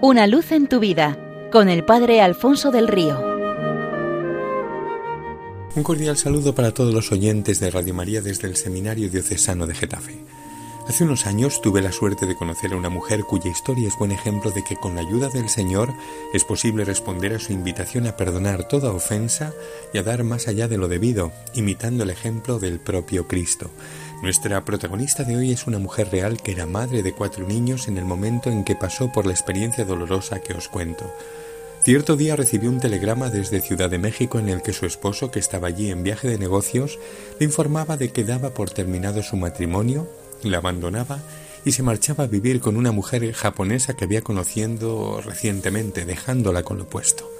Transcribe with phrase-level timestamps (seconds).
[0.00, 1.18] Una luz en tu vida
[1.50, 3.20] con el Padre Alfonso del Río.
[5.74, 9.74] Un cordial saludo para todos los oyentes de Radio María desde el Seminario Diocesano de
[9.74, 10.22] Getafe.
[10.86, 14.12] Hace unos años tuve la suerte de conocer a una mujer cuya historia es buen
[14.12, 15.92] ejemplo de que con la ayuda del Señor
[16.32, 19.52] es posible responder a su invitación a perdonar toda ofensa
[19.92, 23.68] y a dar más allá de lo debido, imitando el ejemplo del propio Cristo.
[24.22, 27.98] Nuestra protagonista de hoy es una mujer real que era madre de cuatro niños en
[27.98, 31.12] el momento en que pasó por la experiencia dolorosa que os cuento.
[31.82, 35.38] Cierto día recibió un telegrama desde Ciudad de México en el que su esposo, que
[35.38, 36.98] estaba allí en viaje de negocios,
[37.38, 40.08] le informaba de que daba por terminado su matrimonio
[40.42, 41.20] la abandonaba
[41.64, 46.78] y se marchaba a vivir con una mujer japonesa que había conociendo recientemente, dejándola con
[46.78, 47.30] lo puesto.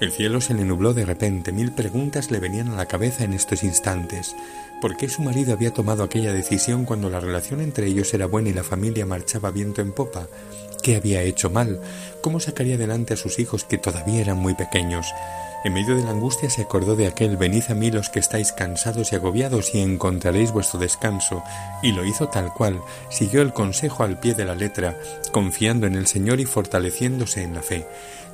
[0.00, 3.34] El cielo se le nubló de repente, mil preguntas le venían a la cabeza en
[3.34, 4.34] estos instantes.
[4.80, 8.48] ¿Por qué su marido había tomado aquella decisión cuando la relación entre ellos era buena
[8.48, 10.26] y la familia marchaba viento en popa?
[10.82, 11.82] ¿Qué había hecho mal?
[12.22, 15.06] ¿Cómo sacaría adelante a sus hijos que todavía eran muy pequeños?
[15.62, 18.50] En medio de la angustia se acordó de aquel venid a mí los que estáis
[18.50, 21.42] cansados y agobiados y encontraréis vuestro descanso,
[21.82, 22.80] y lo hizo tal cual,
[23.10, 24.96] siguió el consejo al pie de la letra,
[25.32, 27.86] confiando en el Señor y fortaleciéndose en la fe.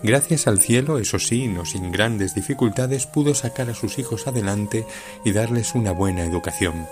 [0.05, 4.87] Gracias al cielo, eso sí, no sin grandes dificultades, pudo sacar a sus hijos adelante
[5.25, 6.87] y darles una buena educación.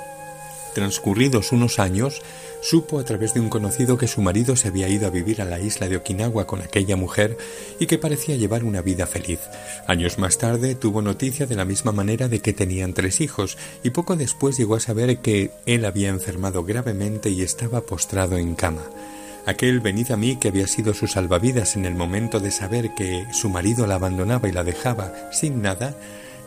[0.74, 2.20] Transcurridos unos años,
[2.60, 5.44] supo a través de un conocido que su marido se había ido a vivir a
[5.44, 7.38] la isla de Okinawa con aquella mujer
[7.78, 9.38] y que parecía llevar una vida feliz.
[9.86, 13.90] Años más tarde tuvo noticia de la misma manera de que tenían tres hijos y
[13.90, 18.82] poco después llegó a saber que él había enfermado gravemente y estaba postrado en cama.
[19.46, 23.26] Aquel venid a mí que había sido su salvavidas en el momento de saber que
[23.32, 25.94] su marido la abandonaba y la dejaba sin nada,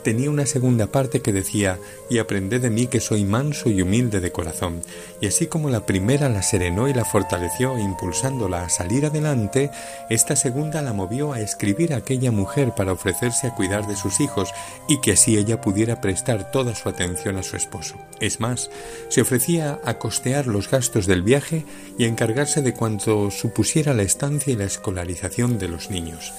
[0.08, 4.22] tenía una segunda parte que decía, y aprended de mí que soy manso y humilde
[4.22, 4.82] de corazón.
[5.20, 9.70] Y así como la primera la serenó y la fortaleció, impulsándola a salir adelante,
[10.10, 14.22] esta segunda la movió a escribir a aquella mujer para ofrecerse a cuidar de sus
[14.22, 14.54] hijos
[14.88, 17.96] y que así ella pudiera prestar toda su atención a su esposo.
[18.22, 18.70] Es más,
[19.10, 21.66] se ofrecía a costear los gastos del viaje
[21.98, 26.32] y a encargarse de cuanto supusiera la estancia y la escolarización de los niños.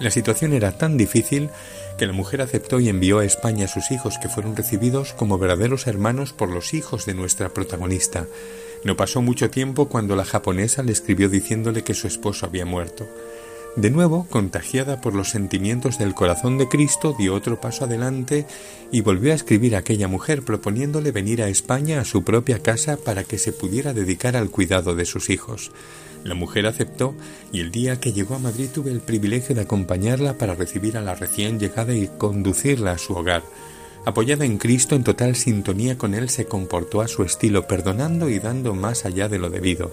[0.00, 1.50] La situación era tan difícil
[1.98, 5.36] que la mujer aceptó y envió a España a sus hijos que fueron recibidos como
[5.36, 8.26] verdaderos hermanos por los hijos de nuestra protagonista.
[8.82, 13.06] No pasó mucho tiempo cuando la japonesa le escribió diciéndole que su esposo había muerto.
[13.76, 18.46] De nuevo, contagiada por los sentimientos del corazón de Cristo, dio otro paso adelante
[18.90, 22.96] y volvió a escribir a aquella mujer proponiéndole venir a España a su propia casa
[22.96, 25.72] para que se pudiera dedicar al cuidado de sus hijos.
[26.24, 27.14] La mujer aceptó
[27.52, 31.00] y el día que llegó a Madrid tuve el privilegio de acompañarla para recibir a
[31.00, 33.42] la recién llegada y conducirla a su hogar.
[34.06, 38.38] Apoyada en Cristo, en total sintonía con Él, se comportó a su estilo, perdonando y
[38.38, 39.90] dando más allá de lo debido.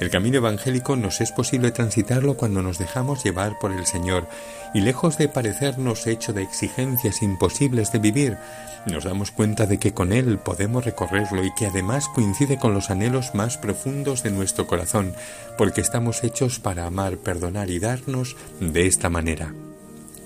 [0.00, 4.28] El camino evangélico nos es posible transitarlo cuando nos dejamos llevar por el Señor,
[4.74, 8.38] y lejos de parecernos hecho de exigencias imposibles de vivir,
[8.86, 12.90] nos damos cuenta de que con Él podemos recorrerlo y que además coincide con los
[12.90, 15.14] anhelos más profundos de nuestro corazón,
[15.56, 19.52] porque estamos hechos para amar, perdonar y darnos de esta manera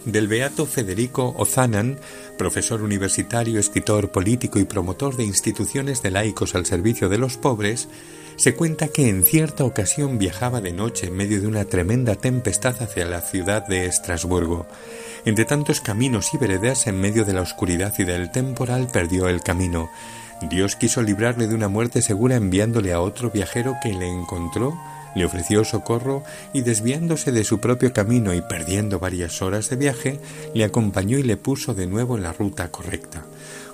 [0.05, 1.99] del beato Federico Ozanan,
[2.37, 7.89] profesor universitario, escritor político y promotor de instituciones de laicos al servicio de los pobres,
[8.37, 12.83] se cuenta que en cierta ocasión viajaba de noche en medio de una tremenda tempestad
[12.83, 14.67] hacia la ciudad de Estrasburgo.
[15.25, 19.43] Entre tantos caminos y veredas en medio de la oscuridad y del temporal perdió el
[19.43, 19.91] camino.
[20.51, 24.77] Dios quiso librarle de una muerte segura enviándole a otro viajero que le encontró
[25.15, 30.21] le ofreció socorro y desviándose de su propio camino y perdiendo varias horas de viaje,
[30.55, 33.25] le acompañó y le puso de nuevo en la ruta correcta.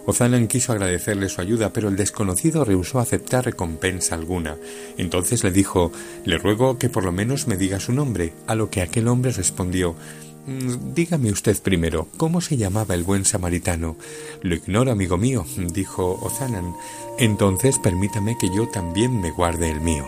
[0.07, 4.57] Ozanan quiso agradecerle su ayuda, pero el desconocido rehusó aceptar recompensa alguna.
[4.97, 5.93] Entonces le dijo
[6.25, 9.33] Le ruego que por lo menos me diga su nombre, a lo que aquel hombre
[9.33, 9.95] respondió
[10.47, 13.99] mm, Dígame usted primero, ¿cómo se llamaba el buen samaritano?
[14.41, 16.73] Lo ignoro, amigo mío, dijo Ozanan.
[17.19, 20.07] Entonces permítame que yo también me guarde el mío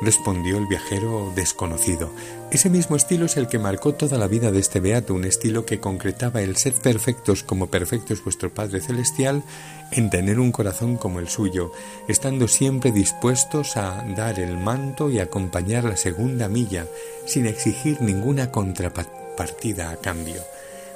[0.00, 2.10] respondió el viajero desconocido.
[2.50, 5.64] Ese mismo estilo es el que marcó toda la vida de este beato, un estilo
[5.64, 9.42] que concretaba el ser perfectos como perfecto es vuestro Padre Celestial,
[9.90, 11.72] en tener un corazón como el suyo,
[12.08, 16.86] estando siempre dispuestos a dar el manto y acompañar la segunda milla,
[17.26, 20.42] sin exigir ninguna contrapartida a cambio.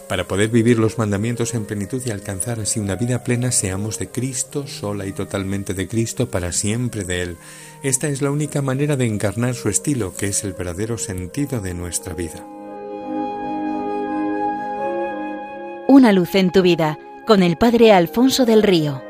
[0.08, 4.08] Para poder vivir los mandamientos en plenitud y alcanzar así una vida plena, seamos de
[4.08, 7.36] Cristo, sola y totalmente de Cristo, para siempre de Él.
[7.82, 11.74] Esta es la única manera de encarnar su estilo, que es el verdadero sentido de
[11.74, 12.46] nuestra vida.
[15.88, 19.05] Una luz en tu vida, con el Padre Alfonso del Río.